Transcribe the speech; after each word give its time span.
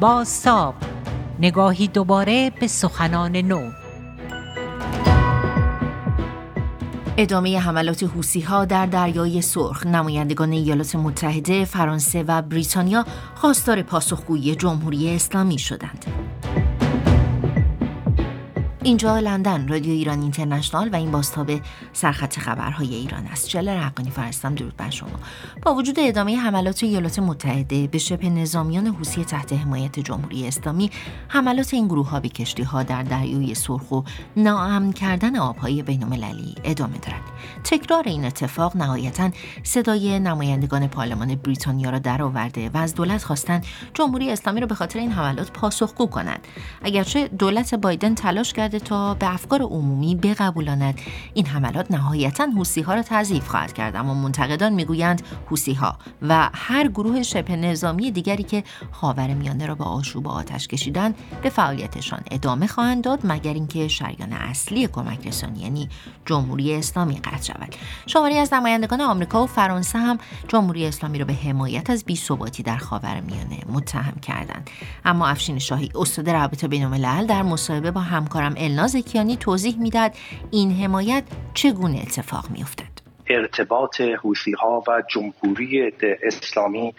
باستاب 0.00 0.74
نگاهی 1.40 1.88
دوباره 1.88 2.52
به 2.60 2.66
سخنان 2.66 3.36
نو. 3.36 3.70
ادامه 7.16 7.58
حملات 7.58 8.02
حوسی 8.02 8.40
ها 8.40 8.64
در 8.64 8.86
دریای 8.86 9.42
سرخ. 9.42 9.86
نمایندگان 9.86 10.52
ایالات 10.52 10.96
متحده، 10.96 11.64
فرانسه 11.64 12.22
و 12.22 12.42
بریتانیا 12.42 13.04
خواستار 13.34 13.82
پاسخگویی 13.82 14.54
جمهوری 14.54 15.14
اسلامی 15.14 15.58
شدند. 15.58 16.04
اینجا 18.90 19.18
لندن 19.18 19.68
رادیو 19.68 19.92
ایران 19.92 20.22
اینترنشنال 20.22 20.88
و 20.88 20.96
این 20.96 21.10
به 21.46 21.60
سرخط 21.92 22.38
خبرهای 22.38 22.94
ایران 22.94 23.26
است. 23.26 23.48
جل 23.48 23.68
رقانی 23.68 24.10
فرستم. 24.10 24.54
درود 24.54 24.76
بر 24.76 24.90
شما. 24.90 25.10
با 25.62 25.74
وجود 25.74 26.00
ادامه 26.00 26.36
حملات 26.36 26.82
ایالات 26.82 27.18
متحده 27.18 27.86
به 27.86 27.98
شبه 27.98 28.28
نظامیان 28.30 28.86
حوسی 28.86 29.24
تحت 29.24 29.52
حمایت 29.52 30.00
جمهوری 30.00 30.48
اسلامی 30.48 30.90
حملات 31.28 31.74
این 31.74 31.88
گروه 31.88 32.08
ها 32.08 32.20
به 32.20 32.28
کشتی 32.28 32.62
ها 32.62 32.82
در 32.82 33.02
دریای 33.02 33.54
سرخ 33.54 33.92
و 33.92 34.02
ناامن 34.36 34.92
کردن 34.92 35.36
آبهای 35.36 35.82
بینالمللی 35.82 36.54
ادامه 36.64 36.98
دارد. 36.98 37.22
تکرار 37.64 38.02
این 38.06 38.24
اتفاق 38.24 38.76
نهایتا 38.76 39.30
صدای 39.62 40.20
نمایندگان 40.20 40.86
پارلمان 40.86 41.34
بریتانیا 41.34 41.90
را 41.90 41.98
درآورده 41.98 42.70
و 42.74 42.76
از 42.76 42.94
دولت 42.94 43.24
خواستند 43.24 43.66
جمهوری 43.94 44.30
اسلامی 44.30 44.60
را 44.60 44.66
به 44.66 44.74
خاطر 44.74 44.98
این 44.98 45.12
حملات 45.12 45.50
پاسخگو 45.50 46.06
کند 46.06 46.46
اگرچه 46.82 47.28
دولت 47.28 47.74
بایدن 47.74 48.14
تلاش 48.14 48.52
کرد 48.52 48.79
تا 48.80 49.14
به 49.14 49.34
افکار 49.34 49.62
عمومی 49.62 50.14
بقبولاند. 50.16 51.00
این 51.34 51.46
حملات 51.46 51.90
نهایتا 51.90 52.46
حوسی 52.56 52.80
ها 52.80 52.94
را 52.94 53.02
تضعیف 53.02 53.48
خواهد 53.48 53.72
کرد 53.72 53.96
اما 53.96 54.14
منتقدان 54.14 54.72
می‌گویند 54.72 55.22
حوسی 55.50 55.72
ها 55.72 55.98
و 56.22 56.50
هر 56.54 56.88
گروه 56.88 57.22
شبه 57.22 57.56
نظامی 57.56 58.10
دیگری 58.10 58.42
که 58.42 58.64
خاور 58.92 59.34
میانه 59.34 59.66
را 59.66 59.74
با 59.74 59.84
آشوب 59.84 60.26
و 60.26 60.30
آتش 60.30 60.68
کشیدن 60.68 61.14
به 61.42 61.50
فعالیتشان 61.50 62.20
ادامه 62.30 62.66
خواهند 62.66 63.04
داد 63.04 63.20
مگر 63.24 63.54
اینکه 63.54 63.88
شریان 63.88 64.32
اصلی 64.32 64.86
کمک 64.86 65.26
رسانی 65.26 65.60
یعنی 65.60 65.88
جمهوری 66.26 66.74
اسلامی 66.74 67.16
قطع 67.16 67.42
شود. 67.42 67.74
شماری 68.06 68.38
از 68.38 68.52
نمایندگان 68.52 69.00
آمریکا 69.00 69.44
و 69.44 69.46
فرانسه 69.46 69.98
هم 69.98 70.18
جمهوری 70.48 70.86
اسلامی 70.86 71.18
را 71.18 71.24
به 71.24 71.34
حمایت 71.34 71.90
از 71.90 72.04
بی‌ثباتی 72.04 72.62
در 72.62 72.76
خاور 72.76 73.20
میانه 73.20 73.58
متهم 73.72 74.20
کردند. 74.22 74.70
اما 75.04 75.28
افشین 75.28 75.58
شاهی 75.58 75.90
استاد 75.94 76.30
رابطه 76.30 76.68
بین‌الملل 76.68 77.26
در 77.26 77.42
مصاحبه 77.42 77.90
با 77.90 78.00
همکارم 78.00 78.54
الناز 78.60 78.96
کیانی 78.96 79.36
توضیح 79.36 79.78
می‌داد 79.78 80.12
این 80.50 80.72
حمایت 80.82 81.24
چگونه 81.54 81.98
اتفاق 81.98 82.50
میافتد. 82.50 82.99
ارتباط 83.30 84.00
حوثی 84.00 84.52
ها 84.52 84.82
و 84.88 85.02
جمهوری 85.10 85.92
اسلامی 86.22 86.94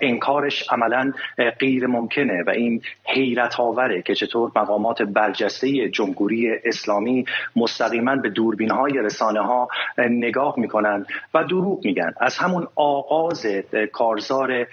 انکارش 0.00 0.64
عملا 0.72 1.12
غیر 1.60 1.86
ممکنه 1.86 2.42
و 2.46 2.50
این 2.50 2.82
حیرت 3.04 3.60
آوره 3.60 4.02
که 4.02 4.14
چطور 4.14 4.50
مقامات 4.56 5.02
برجسته 5.02 5.88
جمهوری 5.88 6.50
اسلامی 6.64 7.24
مستقیما 7.56 8.16
به 8.16 8.30
دوربین 8.30 8.70
های 8.70 8.92
رسانه 8.92 9.40
ها 9.40 9.68
نگاه 9.98 10.54
می‌کنن 10.56 11.06
و 11.34 11.44
دروغ 11.44 11.84
میگن. 11.84 12.14
از 12.20 12.38
همون 12.38 12.66
آغاز 12.74 13.46
کارزار 13.92 14.66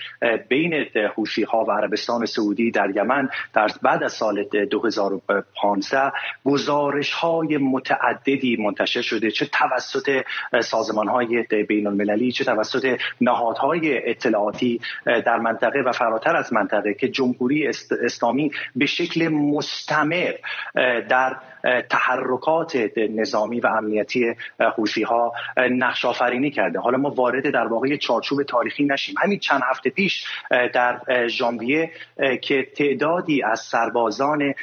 بین 0.47 0.73
حوثی 1.15 1.43
ها 1.43 1.65
و 1.67 1.71
عربستان 1.71 2.25
سعودی 2.25 2.71
در 2.71 2.89
یمن 2.95 3.29
در 3.53 3.67
بعد 3.81 4.03
از 4.03 4.13
سال 4.13 4.43
2015 4.43 6.11
گزارش 6.45 7.11
های 7.11 7.57
متعددی 7.57 8.57
منتشر 8.57 9.01
شده 9.01 9.31
چه 9.31 9.45
توسط 9.45 10.23
سازمان 10.83 11.07
های 11.07 11.43
بین 11.67 11.87
المللی 11.87 12.31
چه 12.31 12.43
توسط 12.43 12.97
نهادهای 13.21 14.09
اطلاعاتی 14.09 14.79
در 15.05 15.37
منطقه 15.37 15.79
و 15.85 15.91
فراتر 15.91 16.35
از 16.35 16.53
منطقه 16.53 16.93
که 16.93 17.07
جمهوری 17.07 17.67
اسلامی 18.05 18.51
به 18.75 18.85
شکل 18.85 19.27
مستمر 19.27 20.33
در 21.09 21.35
تحرکات 21.89 22.77
نظامی 22.97 23.59
و 23.59 23.67
امنیتی 23.67 24.35
حوثی 24.59 25.03
ها 25.03 25.33
نقش 25.57 26.05
آفرینی 26.05 26.51
کرده. 26.51 26.79
حالا 26.79 26.97
ما 26.97 27.09
وارد 27.09 27.53
در 27.53 27.67
واقع 27.67 27.97
چارچوب 27.97 28.43
تاریخی 28.43 28.83
نشیم. 28.83 29.15
همین 29.23 29.39
چند 29.39 29.61
هفته 29.69 29.89
پیش 29.89 30.25
در 30.73 31.01
ژانویه 31.27 31.91
که 32.41 32.67
تعدادی 32.75 33.43
از 33.43 33.59
سربازان 33.59 34.53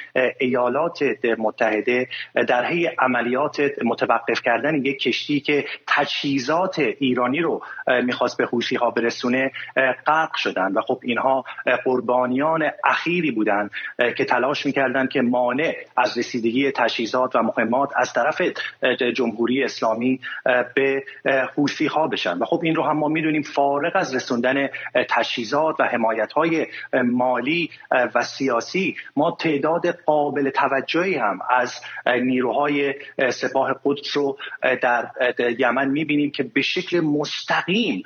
ایالات 0.41 0.99
متحده 1.39 2.09
در 2.49 2.65
حی 2.65 2.87
عملیات 2.87 3.61
متوقف 3.85 4.43
کردن 4.43 4.75
یک 4.75 4.99
کشتی 4.99 5.41
که 5.41 5.65
تجهیزات 5.87 6.79
ایرانی 6.79 7.41
رو 7.41 7.63
می‌خواست 8.05 8.39
به 8.39 8.47
حوثی 8.47 8.77
ها 8.77 8.91
برسونه 8.91 9.53
غرق 10.07 10.35
شدن. 10.35 10.73
و 10.73 10.81
خب 10.81 10.99
اینها 11.03 11.45
قربانیان 11.85 12.71
اخیری 12.85 13.31
بودند 13.31 13.71
که 14.17 14.25
تلاش 14.25 14.67
می‌کردن 14.67 15.07
که 15.07 15.21
مانع 15.21 15.75
از 15.97 16.19
رسیدگی 16.19 16.71
تجهیزات 16.89 17.37
و 17.37 17.43
مهمات 17.43 17.91
از 17.97 18.13
طرف 18.13 18.43
جمهوری 19.17 19.65
اسلامی 19.65 20.21
به 20.75 21.05
حوثی 21.57 21.87
ها 21.87 22.07
بشن. 22.07 22.39
و 22.39 22.45
خب 22.45 22.61
این 22.63 22.75
رو 22.75 22.83
هم 22.83 22.97
ما 22.99 23.09
می‌دونیم 23.09 23.43
فارغ 23.43 23.93
از 23.95 24.15
رسوندن 24.15 24.69
تجهیزات 25.11 25.81
و 25.81 25.85
حمایت 25.85 26.33
های 26.33 26.67
مالی 27.05 27.71
و 28.15 28.23
سیاسی 28.23 28.97
ما 29.17 29.37
تعداد 29.41 29.91
قابل 29.91 30.51
توجهی 30.51 31.15
هم 31.15 31.39
از 31.51 31.75
نیروهای 32.07 32.95
سپاه 33.31 33.81
قدس 33.85 34.17
رو 34.17 34.39
در 34.83 35.11
یمن 35.59 35.89
می‌بینیم 35.89 36.31
که 36.31 36.43
به 36.43 36.63
شکل 36.63 37.01
مستقیم 37.01 38.03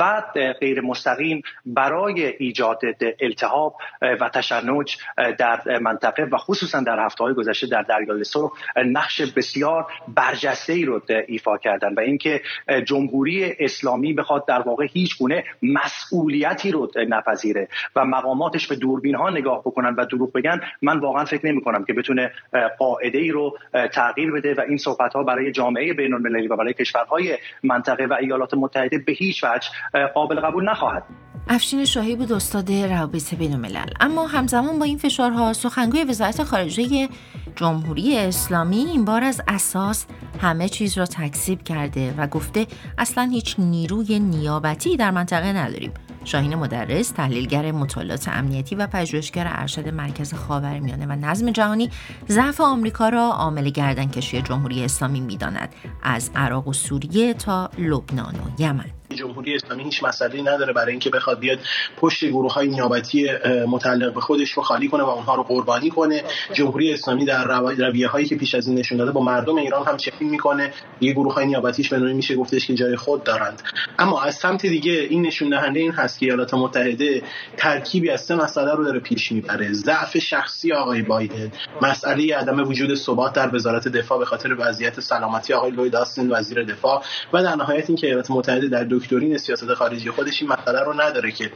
و 0.00 0.22
غیر 0.60 0.80
مستقیم 0.80 1.42
برای 1.66 2.26
ایجاد 2.38 2.80
التهاب 3.20 3.76
و 4.20 4.28
تشنج 4.28 4.96
در 5.38 5.78
منطقه 5.78 6.22
و 6.22 6.36
خصوصا 6.36 6.80
در 6.80 7.04
هفته 7.04 7.24
های 7.24 7.34
گذشته 7.34 7.66
در 7.66 7.82
دریای 8.08 8.24
سرخ 8.24 8.52
نقش 8.86 9.20
بسیار 9.20 9.86
برجسته 10.08 10.72
ای 10.72 10.84
رو 10.84 11.00
ایفا 11.28 11.58
کردن 11.58 11.94
و 11.94 12.00
اینکه 12.00 12.40
جمهوری 12.84 13.54
اسلامی 13.60 14.12
بخواد 14.12 14.46
در 14.46 14.60
واقع 14.60 14.86
هیچ 14.92 15.18
گونه 15.18 15.44
مسئولیتی 15.62 16.70
رو 16.70 16.90
نپذیره 17.08 17.68
و 17.96 18.04
مقاماتش 18.04 18.68
به 18.68 18.76
دوربین 18.76 19.14
ها 19.14 19.30
نگاه 19.30 19.60
بکنن 19.60 19.94
و 19.94 20.04
دروغ 20.04 20.32
بگن 20.32 20.60
من 20.82 21.00
واقعا 21.00 21.24
فکر 21.24 21.46
نمی 21.46 21.60
کنم 21.60 21.84
که 21.84 21.92
بتونه 21.92 22.32
قاعده 22.78 23.18
ای 23.18 23.30
رو 23.30 23.58
تغییر 23.92 24.30
بده 24.30 24.54
و 24.54 24.60
این 24.60 24.76
صحبت 24.76 25.12
ها 25.14 25.22
برای 25.22 25.52
جامعه 25.52 25.94
بین 25.94 26.14
المللی 26.14 26.48
و 26.48 26.56
برای 26.56 26.72
کشورهای 26.72 27.38
منطقه 27.62 28.06
و 28.06 28.16
ایالات 28.20 28.54
متحده 28.54 28.98
به 28.98 29.12
هیچ 29.12 29.44
وجه 29.44 29.68
قابل 30.14 30.40
قبول 30.40 30.68
نخواهد. 30.68 31.27
افشین 31.50 31.84
شاهی 31.84 32.16
بود 32.16 32.32
استاد 32.32 32.72
روابط 32.72 33.34
بین 33.34 33.52
الملل 33.52 33.90
اما 34.00 34.26
همزمان 34.26 34.78
با 34.78 34.84
این 34.84 34.98
فشارها 34.98 35.52
سخنگوی 35.52 36.04
وزارت 36.04 36.42
خارجه 36.42 37.08
جمهوری 37.56 38.18
اسلامی 38.18 38.76
این 38.76 39.04
بار 39.04 39.24
از 39.24 39.40
اساس 39.48 40.06
همه 40.42 40.68
چیز 40.68 40.98
را 40.98 41.06
تکذیب 41.06 41.62
کرده 41.62 42.14
و 42.18 42.26
گفته 42.26 42.66
اصلا 42.98 43.28
هیچ 43.32 43.54
نیروی 43.58 44.18
نیابتی 44.18 44.96
در 44.96 45.10
منطقه 45.10 45.52
نداریم. 45.52 45.92
شاهین 46.24 46.54
مدرس 46.54 47.10
تحلیلگر 47.10 47.72
مطالعات 47.72 48.28
امنیتی 48.28 48.74
و 48.74 48.86
پژوهشگر 48.86 49.46
ارشد 49.50 49.88
مرکز 49.88 50.34
خاورمیانه 50.34 51.06
و 51.06 51.12
نظم 51.12 51.50
جهانی 51.50 51.90
ضعف 52.28 52.60
آمریکا 52.60 53.08
را 53.08 53.22
عامل 53.22 53.70
گردنکشی 53.70 54.42
جمهوری 54.42 54.84
اسلامی 54.84 55.20
می‌داند 55.20 55.74
از 56.02 56.30
عراق 56.36 56.68
و 56.68 56.72
سوریه 56.72 57.34
تا 57.34 57.70
لبنان 57.78 58.34
و 58.34 58.62
یمن. 58.62 58.97
جمهوری 59.18 59.54
اسلامی 59.54 59.84
هیچ 59.84 60.04
مسئله 60.04 60.40
نداره 60.40 60.72
برای 60.72 60.90
اینکه 60.90 61.10
بخواد 61.10 61.38
بیاد 61.38 61.58
پشت 61.96 62.24
گروه 62.24 62.52
های 62.52 62.68
نیابتی 62.68 63.28
متعلق 63.68 64.14
به 64.14 64.20
خودش 64.20 64.50
رو 64.50 64.62
خالی 64.62 64.88
کنه 64.88 65.02
و 65.02 65.08
اونها 65.08 65.34
رو 65.34 65.42
قربانی 65.42 65.90
کنه. 65.90 66.22
جمهوری 66.52 66.92
اسلامی 66.92 67.24
در 67.24 67.44
رویه 67.78 68.08
هایی 68.08 68.26
که 68.26 68.36
پیش 68.36 68.54
از 68.54 68.68
این 68.68 68.78
نشون 68.78 68.98
داده 68.98 69.10
با 69.10 69.20
مردم 69.20 69.56
ایران 69.56 69.86
هم 69.86 69.96
چکین 69.96 70.30
می‌کنه. 70.30 70.72
یه 71.00 71.12
گروه 71.12 71.34
های 71.34 71.46
نیابتیش 71.46 71.88
به 71.88 71.98
میشه 72.12 72.36
گفتش 72.36 72.66
که 72.66 72.74
جای 72.74 72.96
خود 72.96 73.24
دارند. 73.24 73.62
اما 73.98 74.22
از 74.22 74.34
سمت 74.34 74.66
دیگه 74.66 74.92
این 74.92 75.26
نشون 75.26 75.48
دهنده 75.48 75.80
این 75.80 75.92
هست 75.92 76.18
که 76.18 76.26
ایالات 76.26 76.54
متحده 76.54 77.22
ترکیبی 77.56 78.10
از 78.10 78.20
سه 78.20 78.34
مسئله 78.34 78.74
رو 78.74 78.84
داره 78.84 79.00
پیش 79.00 79.32
می‌بره. 79.32 79.72
ضعف 79.72 80.18
شخصی 80.18 80.72
آقای 80.72 81.02
بایدن 81.02 81.52
مسئله 81.82 82.36
عدم 82.36 82.68
وجود 82.68 82.94
ثبات 82.94 83.32
در 83.32 83.54
وزارت 83.54 83.88
دفاع 83.88 84.18
به 84.18 84.24
خاطر 84.24 84.56
وضعیت 84.58 85.00
سلامتی 85.00 85.52
آقای 85.52 85.70
لوید 85.70 85.96
آستین 85.96 86.30
وزیر 86.30 86.64
دفاع 86.64 87.02
و 87.32 87.42
در 87.42 87.54
نهایت 87.54 87.90
اینکه 87.90 88.06
ایالات 88.06 88.30
متحده 88.30 88.68
در 88.68 88.84
دکترین 89.08 89.38
سیاست 89.38 89.74
خارجی 89.74 90.10
خودش 90.10 90.42
این 90.42 90.52
مسئله 90.52 90.80
رو 90.80 91.00
نداره 91.00 91.32
که 91.32 91.52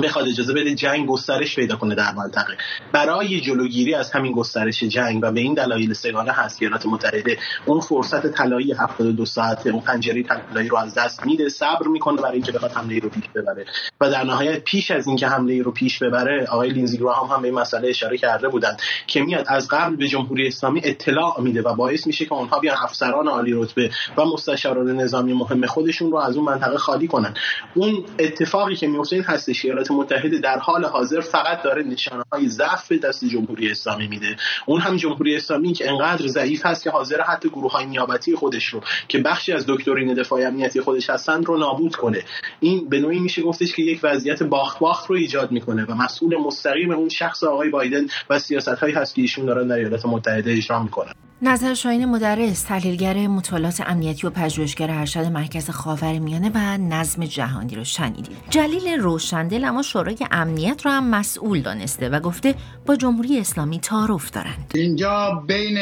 بخواد 0.00 0.28
اجازه 0.28 0.54
بده 0.54 0.74
جنگ 0.74 1.06
گسترش 1.06 1.56
پیدا 1.56 1.76
کنه 1.76 1.94
در 1.94 2.14
منطقه. 2.14 2.56
برای 2.92 3.40
جلوگیری 3.40 3.94
از 3.94 4.10
همین 4.10 4.32
گسترش 4.32 4.82
جنگ 4.82 5.20
و 5.22 5.32
به 5.32 5.40
این 5.40 5.54
دلایل 5.54 5.92
سگانه 5.92 6.32
هست 6.32 6.62
ایالات 6.62 6.86
متحده 6.86 7.38
اون 7.66 7.80
فرصت 7.80 8.26
طلایی 8.26 8.72
72 8.72 9.24
ساعته 9.24 9.70
اون 9.70 9.80
پنجره 9.80 10.22
طلایی 10.22 10.68
رو 10.68 10.76
از 10.76 10.94
دست 10.94 11.26
میده 11.26 11.48
صبر 11.48 11.86
می‌کنه 11.86 12.22
برای 12.22 12.34
اینکه 12.34 12.52
بخواد 12.52 12.72
حمله 12.72 12.98
رو 12.98 13.08
پیش 13.08 13.24
ببره. 13.34 13.66
و 14.00 14.10
در 14.10 14.24
نهایت 14.24 14.64
پیش 14.64 14.90
از 14.90 15.06
اینکه 15.06 15.28
حمله 15.28 15.62
رو 15.62 15.70
پیش 15.70 15.98
ببره 15.98 16.46
آقای 16.46 16.70
لینزی 16.70 16.98
گراهام 16.98 17.28
هم 17.28 17.42
به 17.42 17.48
این 17.48 17.58
مسئله 17.58 17.88
اشاره 17.88 18.18
کرده 18.18 18.48
بودند 18.48 18.82
که 19.06 19.22
میاد 19.22 19.44
از 19.48 19.68
قبل 19.68 19.96
به 19.96 20.08
جمهوری 20.08 20.46
اسلامی 20.46 20.80
اطلاع 20.84 21.40
میده 21.40 21.62
و 21.62 21.74
باعث 21.74 22.06
میشه 22.06 22.24
که 22.24 22.32
اونها 22.32 22.58
بیان 22.58 22.76
افسران 22.82 23.28
عالی 23.28 23.52
رتبه 23.52 23.90
و 24.16 24.24
مستشاران 24.24 24.96
نظامی 24.96 25.32
مهم 25.32 25.66
خودشون 25.66 26.10
رو 26.10 26.16
از 26.16 26.36
اون 26.36 26.44
منطقه 26.44 26.78
خالی 26.78 27.08
کنن. 27.08 27.34
اون 27.74 28.04
اتفاقی 28.18 28.76
که 28.76 28.86
میفته 28.86 29.16
این 29.16 29.24
هستش 29.24 29.64
ایالات 29.82 30.12
متحده 30.12 30.38
در 30.38 30.58
حال 30.58 30.84
حاضر 30.84 31.20
فقط 31.20 31.62
داره 31.62 31.82
نشانه 31.82 32.24
های 32.32 32.48
ضعف 32.48 32.88
به 32.88 32.98
دست 32.98 33.24
جمهوری 33.24 33.70
اسلامی 33.70 34.06
میده. 34.06 34.36
اون 34.66 34.80
هم 34.80 34.96
جمهوری 34.96 35.36
اسلامی 35.36 35.72
که 35.72 35.90
انقدر 35.90 36.26
ضعیف 36.26 36.66
هست 36.66 36.82
که 36.84 36.90
حاضر 36.90 37.20
حتی 37.20 37.48
گروه 37.48 37.72
های 37.72 37.86
نیابتی 37.86 38.36
خودش 38.36 38.64
رو 38.64 38.80
که 39.08 39.18
بخشی 39.18 39.52
از 39.52 39.64
دکترین 39.68 40.14
دفاع 40.14 40.46
امنیتی 40.46 40.80
خودش 40.80 41.10
هستند 41.10 41.44
رو 41.44 41.58
نابود 41.58 41.96
کنه. 41.96 42.22
این 42.60 42.88
به 42.88 43.00
نوعی 43.00 43.18
میشه 43.18 43.42
گفتش 43.42 43.74
که 43.74 43.82
یک 43.82 44.00
وضعیت 44.02 44.42
باخت 44.42 44.78
باخت 44.78 45.10
رو 45.10 45.16
ایجاد 45.16 45.52
می‌کنه 45.52 45.84
و 45.84 45.94
مسئول 45.94 46.36
مستقیم 46.36 46.90
اون 46.90 47.08
شخص 47.08 47.44
آقای 47.44 47.70
بایدن 47.70 48.06
و 48.30 48.38
سیاست 48.38 48.68
هایی 48.68 48.94
هست 48.94 49.14
که 49.14 49.22
ایشون 49.22 49.46
دارن 49.46 49.68
در 49.68 49.76
ایالات 49.76 50.06
متحده 50.06 50.52
اجرا 50.52 50.82
می‌کنن. 50.82 51.12
نظر 51.44 51.74
شاین 51.74 52.04
مدرس 52.04 52.62
تحلیلگر 52.62 53.26
مطالعات 53.26 53.80
امنیتی 53.86 54.26
و 54.26 54.30
پژوهشگر 54.30 54.90
ارشد 54.90 55.24
مرکز 55.24 55.70
خاورمیانه 55.70 56.50
و 56.54 56.78
نظم 56.78 57.24
جهانی 57.24 57.74
رو 57.74 57.84
شنیدید. 57.84 58.36
جلیل 58.50 59.00
روشندل 59.00 59.64
اما 59.64 59.82
شورای 59.82 60.16
امنیت 60.30 60.86
رو 60.86 60.90
هم 60.90 61.10
مسئول 61.10 61.60
دانسته 61.60 62.08
و 62.08 62.20
گفته 62.20 62.54
با 62.86 62.96
جمهوری 62.96 63.38
اسلامی 63.38 63.80
تعارف 63.80 64.30
دارند 64.30 64.70
اینجا 64.74 65.42
بین 65.46 65.78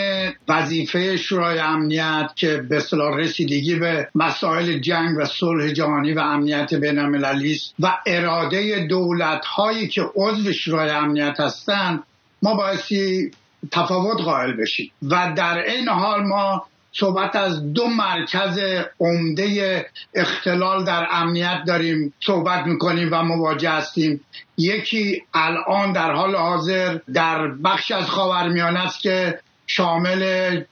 وظیفه 0.49 1.17
شورای 1.17 1.59
امنیت 1.59 2.31
که 2.37 2.57
به 2.57 2.81
صلاح 2.81 3.17
رسیدگی 3.17 3.75
به 3.75 4.09
مسائل 4.15 4.79
جنگ 4.79 5.19
و 5.19 5.25
صلح 5.25 5.73
جهانی 5.73 6.13
و 6.13 6.21
امنیت 6.21 6.75
بین 6.75 6.99
المللی 6.99 7.53
است 7.53 7.75
و 7.81 7.99
اراده 8.07 8.87
دولت 8.87 9.45
هایی 9.45 9.89
که 9.89 10.03
عضو 10.17 10.53
شورای 10.53 10.91
امنیت 10.91 11.41
هستند 11.41 12.03
ما 12.43 12.55
بایستی 12.55 13.31
تفاوت 13.73 14.21
قائل 14.23 14.53
بشیم. 14.53 14.91
و 15.03 15.33
در 15.37 15.59
این 15.59 15.89
حال 15.89 16.23
ما 16.23 16.67
صحبت 16.93 17.37
از 17.37 17.73
دو 17.73 17.87
مرکز 17.87 18.59
عمده 19.01 19.87
اختلال 20.15 20.85
در 20.85 21.07
امنیت 21.11 21.63
داریم 21.67 22.15
صحبت 22.21 22.67
می‌کنیم 22.67 23.09
و 23.13 23.23
مواجه 23.23 23.71
هستیم. 23.71 24.21
یکی 24.59 25.23
الان 25.35 25.93
در 25.93 26.13
حال 26.13 26.37
حاضر 26.37 26.99
در 27.15 27.49
بخش 27.49 27.93
از 27.93 28.11
خاورمیانه 28.11 28.87
است 28.87 29.01
که 29.01 29.41
شامل 29.67 30.63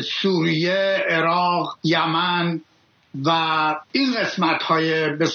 سوریه، 0.00 1.04
عراق، 1.08 1.78
یمن 1.84 2.60
و 3.24 3.30
این 3.92 4.14
قسمت 4.20 4.62
های 4.62 5.16
به 5.16 5.26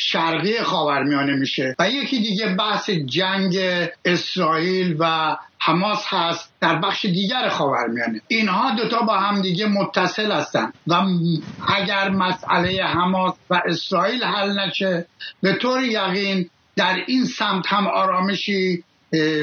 شرقی 0.00 0.62
خاورمیانه 0.62 1.36
میشه. 1.36 1.76
و 1.78 1.90
یکی 1.90 2.18
دیگه 2.18 2.54
بحث 2.54 2.90
جنگ 2.90 3.58
اسرائیل 4.04 4.96
و 4.98 5.36
حماس 5.58 6.04
هست 6.06 6.52
در 6.60 6.78
بخش 6.78 7.04
دیگر 7.04 7.48
خاورمیانه. 7.48 8.20
اینها 8.28 8.74
دوتا 8.74 9.02
با 9.02 9.18
هم 9.18 9.42
دیگه 9.42 9.66
متصل 9.66 10.32
هستن. 10.32 10.72
و 10.86 10.94
اگر 11.68 12.10
مسئله 12.10 12.84
حماس 12.84 13.34
و 13.50 13.62
اسرائیل 13.66 14.24
حل 14.24 14.58
نشه 14.58 15.06
به 15.42 15.52
طور 15.52 15.82
یقین 15.82 16.50
در 16.76 17.04
این 17.06 17.24
سمت 17.24 17.66
هم 17.66 17.86
آرامشی 17.86 18.84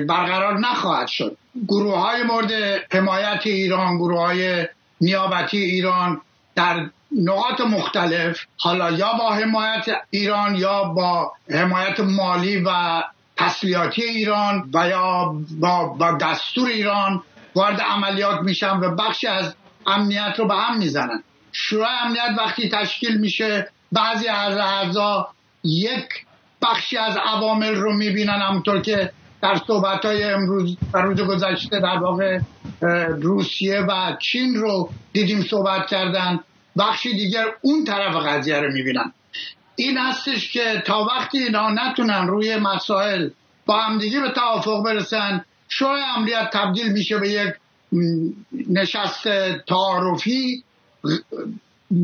برقرار 0.07 0.59
نخواهد 0.59 1.07
شد. 1.07 1.37
گروه 1.67 1.99
های 1.99 2.23
مورد 2.23 2.51
حمایت 2.91 3.41
ایران 3.45 3.97
گروه 3.97 4.19
های 4.19 4.67
نیابتی 5.01 5.57
ایران 5.57 6.21
در 6.55 6.89
نقاط 7.15 7.61
مختلف 7.61 8.45
حالا 8.57 8.91
یا 8.91 9.13
با 9.19 9.33
حمایت 9.33 9.85
ایران 10.09 10.55
یا 10.55 10.83
با 10.83 11.33
حمایت 11.49 11.99
مالی 11.99 12.63
و 12.65 13.01
تسلیحاتی 13.37 14.01
ایران 14.01 14.69
و 14.73 14.87
یا 14.87 15.35
با, 15.59 15.87
با 15.87 16.11
دستور 16.11 16.69
ایران 16.69 17.23
وارد 17.55 17.81
عملیات 17.81 18.41
میشن 18.41 18.77
و 18.77 18.95
بخشی 18.95 19.27
از 19.27 19.55
امنیت 19.87 20.33
رو 20.37 20.47
به 20.47 20.55
هم 20.55 20.77
می‌زنن. 20.77 21.23
شورای 21.51 21.95
امنیت 22.03 22.37
وقتی 22.37 22.69
تشکیل 22.69 23.17
میشه 23.17 23.69
بعضی 23.91 24.27
از 24.27 24.57
اعضا 24.57 25.27
یک 25.63 26.07
بخشی 26.61 26.97
از 26.97 27.17
عوامل 27.17 27.75
رو 27.75 27.93
می‌بینن 27.93 28.41
همونطور 28.41 28.81
که 28.81 29.11
در 29.41 29.55
صحبت 29.67 30.05
های 30.05 30.23
امروز 30.23 30.77
و 30.93 31.01
روز 31.01 31.21
گذشته 31.21 31.79
در 31.79 31.97
واقع 31.97 32.39
روسیه 33.21 33.79
و 33.79 34.15
چین 34.19 34.55
رو 34.55 34.89
دیدیم 35.13 35.41
صحبت 35.41 35.87
کردن. 35.87 36.39
بخشی 36.77 37.13
دیگر 37.13 37.45
اون 37.61 37.83
طرف 37.83 38.15
قضیه 38.15 38.59
رو 38.59 38.71
می‌بینن. 38.73 39.13
این 39.75 39.97
هستش 39.97 40.51
که 40.51 40.83
تا 40.85 41.03
وقتی 41.03 41.37
اینا 41.37 41.69
نتونن 41.69 42.27
روی 42.27 42.55
مسائل 42.55 43.29
با 43.65 43.79
همدیگه 43.79 44.21
به 44.21 44.29
توافق 44.29 44.83
برسن 44.85 45.45
شورای 45.69 46.01
امنیت 46.17 46.49
تبدیل 46.53 46.91
میشه 46.91 47.17
به 47.17 47.29
یک 47.29 47.53
نشست 48.69 49.27
تعارفی. 49.67 50.63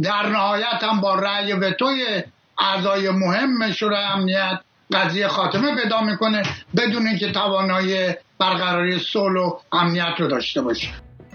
در 0.03 0.29
نهایت 0.29 0.83
هم 0.83 1.01
با 1.01 1.15
رأی 1.15 1.53
وتوی 1.53 2.23
اعضای 2.59 3.09
مهم 3.09 3.71
شورای 3.71 4.03
امنیت 4.03 4.59
قضیه 4.93 5.27
خاتمه 5.27 5.75
پیدا 5.75 6.01
می‌کنه 6.01 6.43
بدون 6.77 7.07
اینکه 7.07 7.31
توانایی 7.31 8.13
برقراری 8.39 8.99
صلح 8.99 9.41
و 9.41 9.59
امنیت 9.71 10.13
رو 10.19 10.27
داشته 10.27 10.61
باشه. 10.61 10.87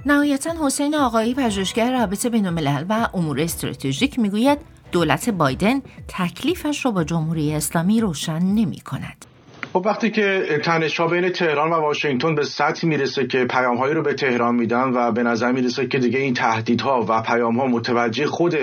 نهایتا 0.06 0.54
حسین 0.60 0.94
آقایی 0.94 1.34
پژوهشگر 1.34 1.92
رابطه 1.92 2.28
بین 2.28 2.46
الملل 2.46 2.84
و 2.88 3.08
امور 3.14 3.40
استراتژیک 3.40 4.18
می‌گوید 4.18 4.58
دولت 4.92 5.30
بایدن 5.30 5.80
تکلیفش 6.08 6.84
را 6.84 6.90
با 6.90 7.04
جمهوری 7.04 7.54
اسلامی 7.54 8.00
روشن 8.00 8.38
نمی 8.38 8.80
کند. 8.80 9.26
خب 9.76 9.86
وقتی 9.86 10.10
که 10.10 10.60
تنشها 10.64 11.06
بین 11.06 11.28
تهران 11.28 11.70
و 11.70 11.74
واشنگتن 11.74 12.34
به 12.34 12.44
سطحی 12.44 12.88
می‌رسه 12.88 13.26
که 13.26 13.44
پیامهایی 13.44 13.94
رو 13.94 14.02
به 14.02 14.14
تهران 14.14 14.54
میدن 14.54 14.92
و 14.94 15.12
به 15.12 15.22
نظر 15.22 15.52
می‌رسه 15.52 15.86
که 15.86 15.98
دیگه 15.98 16.18
این 16.18 16.34
تهدیدها 16.34 17.06
و 17.08 17.22
پیامها 17.22 17.66
متوجه 17.66 18.26
خود 18.26 18.56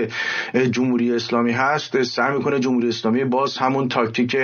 جمهوری 0.71 1.15
اسلامی 1.15 1.51
هست 1.51 2.03
سعی 2.03 2.37
می‌کنه 2.37 2.59
جمهوری 2.59 2.87
اسلامی 2.87 3.23
باز 3.23 3.57
همون 3.57 3.87
تاکتیک 3.87 4.37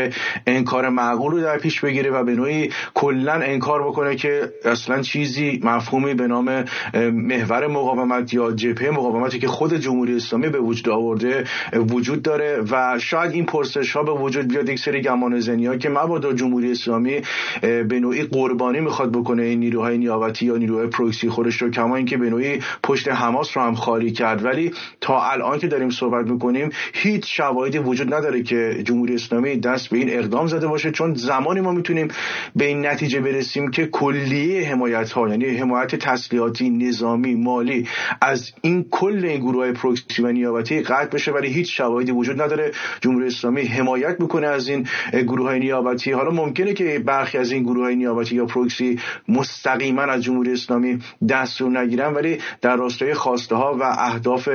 انکار 0.47 0.89
معقول 0.89 1.31
رو 1.31 1.41
در 1.41 1.57
پیش 1.57 1.81
بگیره 1.81 2.11
و 2.11 2.23
به 2.23 2.35
نوعی 2.35 2.69
کلا 2.93 3.33
انکار 3.33 3.87
بکنه 3.87 4.15
که 4.15 4.53
اصلا 4.65 5.01
چیزی 5.01 5.59
مفهومی 5.63 6.13
به 6.13 6.27
نام 6.27 6.65
محور 7.13 7.67
مقاومت 7.67 8.33
یا 8.33 8.51
جبهه 8.51 8.89
مقاومتی 8.89 9.39
که 9.39 9.47
خود 9.47 9.73
جمهوری 9.73 10.15
اسلامی 10.15 10.49
به 10.49 10.59
وجود 10.59 10.89
آورده 10.89 11.43
وجود 11.73 12.21
داره 12.21 12.63
و 12.71 12.99
شاید 12.99 13.31
این 13.31 13.45
پرسش 13.45 13.91
ها 13.91 14.03
به 14.03 14.11
وجود 14.11 14.47
بیاد 14.47 14.69
یک 14.69 14.79
سری 14.79 15.01
گمان 15.01 15.33
ها 15.65 15.77
که 15.77 15.89
مبادا 15.89 16.33
جمهوری 16.33 16.58
جمهوری 16.59 16.71
اسلامی 16.71 17.21
به 17.61 17.99
نوعی 17.99 18.23
قربانی 18.23 18.79
می‌خواد 18.79 19.11
بکنه 19.11 19.43
این 19.43 19.59
نیروهای 19.59 19.97
نیابتی 19.97 20.45
یا 20.45 20.57
نیروهای 20.57 20.87
پروکسی 20.87 21.29
خودش 21.29 21.61
رو 21.61 21.69
کما 21.69 21.95
اینکه 21.95 22.17
به 22.17 22.29
نوعی 22.29 22.59
پشت 22.83 23.07
حماس 23.07 23.57
رو 23.57 23.63
هم 23.63 23.75
خالی 23.75 24.11
کرد. 24.11 24.45
ولی 24.45 24.71
تا 25.01 25.21
الان 25.31 25.59
که 25.59 25.67
داریم 25.67 25.89
صحبت 25.89 26.25
می‌کنیم 26.27 26.69
هیچ 26.93 27.37
شواهدی 27.37 27.77
وجود 27.77 28.13
نداره 28.13 28.43
که 28.43 28.81
جمهوری 28.83 29.15
اسلامی 29.15 29.57
دست 29.57 29.89
به 29.89 29.97
این 29.97 30.09
اقدام 30.09 30.47
زده 30.47 30.67
باشه 30.67 30.91
چون 30.91 31.13
زمانی 31.13 31.61
ما 31.61 31.71
می‌تونیم 31.71 32.07
به 32.55 32.65
این 32.65 32.85
نتیجه 32.85 33.19
برسیم 33.19 33.71
که 33.71 33.85
کلیه 33.85 34.69
حمایت 34.69 35.11
ها 35.11 35.29
یعنی 35.29 35.45
حمایت 35.45 35.95
تسلیحاتی 35.95 36.69
نظامی 36.69 37.35
مالی 37.35 37.87
از 38.21 38.51
این 38.61 38.85
کل 38.91 39.25
این 39.25 39.39
گروه 39.39 39.63
های 39.63 39.71
پروکسی 39.71 40.21
و 40.21 40.31
نیابتی 40.31 40.81
قطع 40.81 41.09
بشه 41.09 41.31
ولی 41.31 41.47
هیچ 41.47 41.77
شواهدی 41.77 42.11
وجود 42.11 42.41
نداره. 42.41 42.71
جمهوری 43.01 43.27
اسلامی 43.27 43.61
حمایت 43.61 44.19
می‌کنه 44.19 44.47
از 44.47 44.69
این 44.69 44.87
گروه 45.13 45.47
های 45.47 45.59
نیابتی. 45.59 46.11
حالا 46.11 46.31
ممکنه 46.39 46.73
که 46.73 46.99
برخی 47.05 47.37
از 47.37 47.51
این 47.51 47.63
گروه 47.63 47.83
های 47.83 47.95
نیابتی 47.95 48.35
یا 48.35 48.45
پروکسی 48.45 48.99
مستقیما 49.27 50.01
از 50.01 50.23
جمهوری 50.23 50.53
اسلامی 50.53 50.99
دستور 51.29 51.79
نگیرن 51.79 52.13
ولی 52.13 52.37
در 52.61 52.75
راستای 52.75 53.13
خواسته 53.13 53.55
ها 53.55 53.77
و 53.79 53.83
اهداف 53.83 54.49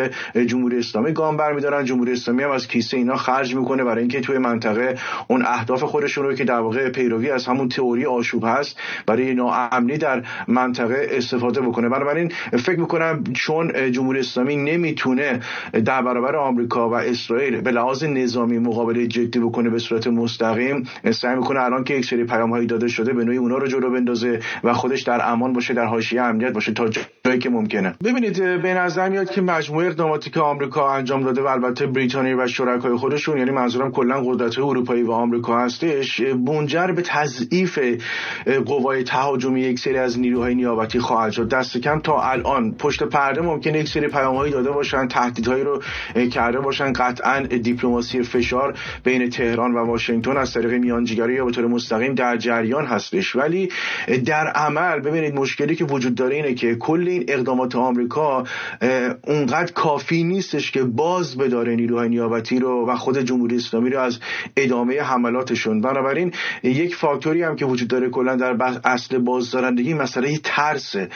جمهوری 0.46 0.78
اسلامی 0.78 1.12
گام 1.12 1.36
برمیدارن. 1.36 1.84
جمهوری 1.84 2.12
اسلامی 2.12 2.42
هم 2.42 2.50
از 2.50 2.68
کیسه 2.68 2.96
اینا 2.96 3.16
خرج 3.16 3.54
می‌کنه 3.54 3.84
برای 3.84 4.00
اینکه 4.00 4.20
توی 4.20 4.38
منطقه 4.38 4.94
اون 5.28 5.42
اهداف 5.46 5.82
خودشون 5.82 6.24
رو 6.24 6.34
که 6.34 6.44
در 6.44 6.60
واقع 6.60 6.90
پیروی 6.90 7.30
از 7.30 7.46
همون 7.46 7.68
تئوری 7.68 8.06
آشوب 8.06 8.44
هست 8.46 8.80
برای 9.06 9.34
ناامنی 9.34 9.98
در 9.98 10.22
منطقه 10.48 11.08
استفاده 11.10 11.60
بکنه. 11.60 11.88
بنابراین 11.88 12.32
فکر 12.52 12.80
می‌کنم 12.80 13.24
چون 13.34 13.92
جمهوری 13.92 14.18
اسلامی 14.20 14.56
نمی‌تونه 14.56 15.40
در 15.84 16.02
برابر 16.02 16.36
آمریکا 16.36 16.90
و 16.90 16.94
اسرائیل 16.94 17.60
به 17.60 17.70
لحاظ 17.70 18.04
نظامی 18.04 18.58
مقابله 18.58 19.06
جدی 19.06 19.38
بکنه 19.38 19.70
به 19.70 19.78
صورت 19.78 20.06
مستقیم 20.06 20.88
سعی 21.10 21.36
می‌کنه 21.36 21.60
الان 21.74 21.84
که 21.84 21.94
یک 21.94 22.04
سری 22.04 22.24
پیام 22.24 22.50
هایی 22.50 22.66
داده 22.66 22.88
شده 22.88 23.12
به 23.12 23.24
نوعی 23.24 23.38
اونا 23.38 23.56
رو 23.56 23.66
جلو 23.66 23.90
بندازه 23.90 24.40
و 24.64 24.72
خودش 24.72 25.02
در 25.02 25.32
امان 25.32 25.52
باشه 25.52 25.74
در 25.74 25.84
حاشیه 25.84 26.22
امنیت 26.22 26.52
باشه 26.52 26.72
تا 26.72 26.88
جایی 27.26 27.38
که 27.38 27.50
ممکنه. 27.50 27.94
ببینید 28.04 28.62
به 28.62 28.74
نظر 28.74 29.08
میاد 29.08 29.30
که 29.30 29.40
مجموعه 29.40 29.86
اقداماتی 29.86 30.30
که 30.30 30.40
آمریکا 30.40 30.92
انجام 30.92 31.22
داده 31.22 31.42
و 31.42 31.46
البته 31.46 31.86
بریتانیا 31.86 32.38
و 32.38 32.46
شرکای 32.46 32.96
خودشون 32.96 33.38
یعنی 33.38 33.50
منظورم 33.50 33.92
کلا 33.92 34.22
قدرت 34.24 34.58
اروپایی 34.58 35.02
و 35.02 35.12
آمریکا 35.12 35.58
هستش 35.58 36.20
منجر 36.20 36.86
به 36.86 37.02
تضعیف 37.02 37.78
قوای 38.66 39.02
تهاجمی 39.04 39.60
یک 39.60 39.78
سری 39.78 39.98
از 39.98 40.18
نیروهای 40.18 40.54
نیابتی 40.54 40.98
خواهد 40.98 41.32
شد. 41.32 41.48
دست 41.48 41.78
کم 41.78 42.00
تا 42.00 42.22
الان 42.22 42.74
پشت 42.74 43.02
پرده 43.02 43.40
ممکنه 43.40 43.78
یک 43.78 43.88
سری 43.88 44.10
هایی 44.10 44.52
داده 44.52 44.70
باشن 44.70 45.08
تهدیدهایی 45.08 45.64
رو 45.64 45.82
کرده 46.32 46.60
باشن. 46.60 46.92
قطعا 46.92 47.40
دیپلماسی 47.40 48.22
فشار 48.22 48.78
بین 49.04 49.30
تهران 49.30 49.74
و 49.74 49.78
واشنگتن 49.78 50.36
از 50.36 50.54
طریق 50.54 50.72
میانجیگری 50.72 51.34
یا 51.34 51.50
طور 51.50 51.66
مستقیم 51.66 52.14
در 52.14 52.36
جریان 52.36 52.86
هستش. 52.86 53.36
ولی 53.36 53.68
در 54.24 54.46
عمل 54.46 55.00
ببینید 55.00 55.34
مشکلی 55.34 55.76
که 55.76 55.84
وجود 55.84 56.14
داره 56.14 56.36
اینه 56.36 56.54
که 56.54 56.74
کل 56.74 57.13
این 57.14 57.24
اقدامات 57.28 57.76
آمریکا 57.76 58.44
اونقدر 59.26 59.72
کافی 59.72 60.24
نیستش 60.24 60.70
که 60.70 60.82
باز 60.82 61.36
بداره 61.36 61.76
نیروهای 61.76 62.08
نیابتی 62.08 62.58
رو 62.58 62.88
و 62.88 62.96
خود 62.96 63.18
جمهوری 63.18 63.56
اسلامی 63.56 63.90
رو 63.90 64.00
از 64.00 64.18
ادامه 64.56 65.00
حملاتشون. 65.00 65.80
بنابراین 65.80 66.32
یک 66.62 66.94
فاکتوری 66.96 67.42
هم 67.42 67.56
که 67.56 67.66
وجود 67.66 67.88
داره 67.88 68.10
کلا 68.10 68.36
در 68.36 68.56
اصل 68.84 69.18
بازدارندگی 69.18 69.94
مسئله 69.94 70.38
ترسه. 70.44 71.08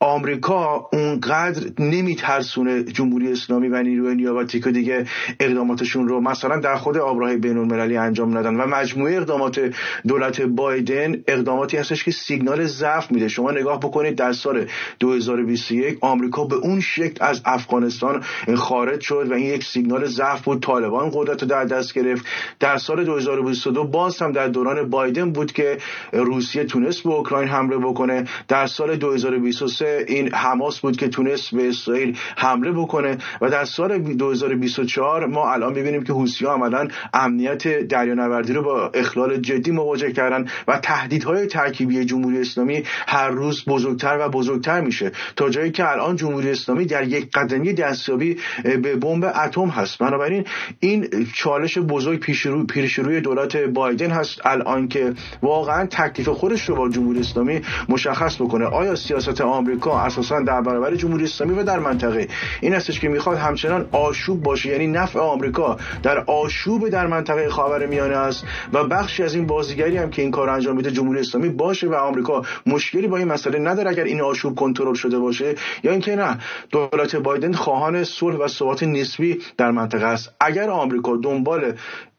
آمریکا 0.00 0.88
اونقدر 0.92 1.70
نمیترسونه 1.78 2.82
جمهوری 2.82 3.32
اسلامی 3.32 3.68
و 3.68 3.82
نیروی 3.82 4.14
نیابتی 4.14 4.60
که 4.60 4.70
دیگه 4.70 5.06
اقداماتشون 5.40 6.08
رو 6.08 6.20
مثلا 6.20 6.60
در 6.60 6.76
خود 6.76 6.98
آبراه 6.98 7.36
بین 7.36 7.58
المللی 7.58 7.96
انجام 7.96 8.38
ندن 8.38 8.54
و 8.54 8.66
مجموعه 8.66 9.16
اقدامات 9.16 9.72
دولت 10.06 10.40
بایدن 10.40 11.22
اقداماتی 11.26 11.76
هستش 11.76 12.04
که 12.04 12.10
سیگنال 12.10 12.66
ضعف 12.66 13.12
میده. 13.12 13.28
شما 13.28 13.50
نگاه 13.50 13.80
بکنید 13.80 14.14
در 14.14 14.32
سال 14.32 14.66
2021 15.00 15.98
آمریکا 16.00 16.44
به 16.44 16.56
اون 16.56 16.80
شکل 16.80 17.24
از 17.24 17.42
افغانستان 17.44 18.24
خارج 18.56 19.00
شد 19.00 19.26
و 19.30 19.34
این 19.34 19.46
یک 19.46 19.64
سیگنال 19.64 20.04
ضعف 20.04 20.42
بود. 20.42 20.62
طالبان 20.62 21.10
قدرت 21.14 21.42
رو 21.42 21.48
در 21.48 21.64
دست 21.64 21.94
گرفت. 21.94 22.26
در 22.60 22.76
سال 22.76 23.04
2022 23.04 23.84
باز 23.84 24.22
هم 24.22 24.32
در 24.32 24.48
دوران 24.48 24.90
بایدن 24.90 25.30
بود 25.30 25.52
که 25.52 25.78
روسیه 26.12 26.64
تونست 26.64 27.02
به 27.02 27.10
اوکراین 27.10 27.48
حمله 27.48 27.78
بکنه. 27.78 28.24
در 28.48 28.66
سال 28.66 28.96
2023 28.96 29.85
این 30.08 30.34
حماس 30.34 30.80
بود 30.80 30.96
که 30.96 31.08
تونست 31.08 31.54
به 31.54 31.68
اسرائیل 31.68 32.16
حمله 32.36 32.72
بکنه 32.72 33.18
و 33.40 33.50
در 33.50 33.64
سال 33.64 33.98
2024 33.98 35.26
ما 35.26 35.52
الان 35.52 35.72
می‌بینیم 35.72 36.04
که 36.04 36.12
حوثی‌ها 36.12 36.54
عملا 36.54 36.88
امنیت 37.14 37.68
دریانوردی 37.68 38.52
رو 38.52 38.62
با 38.62 38.90
اخلال 38.94 39.36
جدی 39.36 39.70
مواجه 39.70 40.12
کردن 40.12 40.46
و 40.68 40.78
تهدیدهای 40.78 41.46
ترکیبی 41.46 42.04
جمهوری 42.04 42.40
اسلامی 42.40 42.82
هر 43.06 43.28
روز 43.28 43.64
بزرگتر 43.64 44.18
و 44.20 44.28
بزرگتر 44.28 44.80
میشه. 44.80 45.12
تا 45.36 45.50
جایی 45.50 45.70
که 45.70 45.90
الان 45.90 46.16
جمهوری 46.16 46.50
اسلامی 46.50 46.86
در 46.86 47.08
یک 47.08 47.30
قدمی 47.34 47.72
دستیابی 47.72 48.36
به 48.64 48.96
بمب 48.96 49.24
اتم 49.24 49.68
هست. 49.68 49.98
بنابراین 49.98 50.44
این 50.80 51.26
چالش 51.34 51.78
بزرگ 51.78 52.20
پیش 52.20 52.46
رو 52.46 52.66
پیش 52.66 52.98
روی 52.98 53.20
دولت 53.20 53.56
بایدن 53.56 54.10
هست 54.10 54.46
الان 54.46 54.88
که 54.88 55.14
واقعا 55.42 55.86
تکلیف 55.86 56.28
خودش 56.28 56.68
رو 56.68 56.76
با 56.76 56.88
جمهوری 56.88 57.20
اسلامی 57.20 57.60
مشخص 57.88 58.36
بکنه. 58.40 58.64
آیا 58.64 58.94
سیاست 58.94 59.40
آمریکا 59.40 59.75
آمریکا 59.76 60.00
اساسا 60.00 60.40
در 60.40 60.60
برابر 60.60 60.94
جمهوری 60.94 61.24
اسلامی 61.24 61.54
و 61.54 61.62
در 61.62 61.78
منطقه. 61.78 62.28
این 62.60 62.74
هستش 62.74 63.00
که 63.00 63.08
می‌خواد 63.08 63.38
همچنان 63.38 63.88
آشوب 63.92 64.42
باشه 64.42 64.68
یعنی 64.68 64.86
نفع 64.86 65.18
آمریکا 65.18 65.76
در 66.02 66.18
آشوب 66.18 66.88
در 66.88 67.06
منطقه 67.06 67.48
خاورمیانه 67.48 68.16
است 68.16 68.44
و 68.72 68.84
بخشی 68.84 69.22
از 69.22 69.34
این 69.34 69.46
بازیگری 69.46 69.96
هم 69.96 70.10
که 70.10 70.22
این 70.22 70.30
کار 70.30 70.48
انجام 70.50 70.76
میده 70.76 70.90
جمهوری 70.90 71.20
اسلامی 71.20 71.48
باشه 71.48 71.88
و 71.88 71.94
آمریکا 71.94 72.42
مشکلی 72.66 73.06
با 73.06 73.16
این 73.16 73.28
مسئله 73.28 73.58
نداره 73.58 73.90
اگر 73.90 74.04
این 74.04 74.20
آشوب 74.20 74.54
کنترل 74.54 74.94
شده 74.94 75.18
باشه. 75.18 75.54
یا 75.82 75.90
اینکه 75.90 76.16
نه 76.16 76.38
دولت 76.70 77.16
بایدن 77.16 77.52
خواهان 77.52 78.04
صلح 78.04 78.36
و 78.36 78.48
ثبات 78.48 78.82
نسبی 78.82 79.38
در 79.58 79.70
منطقه 79.70 80.06
است. 80.06 80.32
اگر 80.40 80.70
آمریکا 80.70 81.16
دنبال 81.16 81.72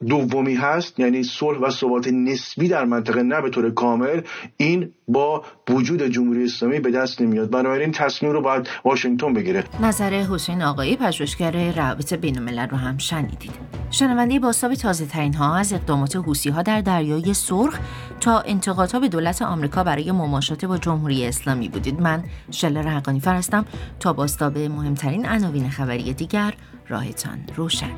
دومی 0.07 0.55
هست 0.55 0.99
یعنی 0.99 1.23
صلح 1.23 1.59
و 1.59 1.69
ثبات 1.69 2.07
نسبی 2.07 2.67
در 2.67 2.85
منطقه 2.85 3.23
نه 3.23 3.41
به 3.41 3.49
طور 3.49 3.71
کامل 3.71 4.21
این 4.57 4.91
با 5.07 5.43
وجود 5.69 6.03
جمهوری 6.03 6.43
اسلامی 6.43 6.79
به 6.79 6.91
دست 6.91 7.21
نمیاد. 7.21 7.49
بنابراین 7.49 7.91
تصمیم 7.91 8.31
رو 8.31 8.41
باید 8.41 8.69
واشنگتن 8.85 9.33
بگیره. 9.33 9.63
نظر 9.81 10.09
حسین 10.09 10.61
آقایی 10.61 10.95
پژوهشگر 10.95 11.71
روابط 11.71 12.13
بین 12.13 12.37
الملل 12.37 12.67
رو 12.67 12.77
هم 12.77 12.97
شنیدید. 12.97 13.51
شنونده 13.91 14.39
باستاب 14.39 14.73
تازه 14.73 15.05
ترین 15.05 15.33
ها 15.33 15.55
از 15.55 15.73
اقدامات 15.73 16.15
حوسی 16.15 16.49
ها 16.49 16.61
در 16.61 16.81
دریای 16.81 17.33
سرخ 17.33 17.79
تا 18.19 18.39
انتقادها 18.39 18.99
به 18.99 19.07
دولت 19.07 19.41
آمریکا 19.41 19.83
برای 19.83 20.11
مماشات 20.11 20.65
با 20.65 20.77
جمهوری 20.77 21.25
اسلامی 21.25 21.69
بودید. 21.69 22.01
من 22.01 22.23
شلر 22.51 22.87
حقانی 22.87 23.19
فرستم 23.19 23.65
تا 23.99 24.13
باستاب 24.13 24.57
مهمترین 24.57 25.25
عناوین 25.25 25.69
خبری 25.69 26.13
دیگر. 26.13 26.53
راهتان 26.89 27.39
روشن. 27.55 27.91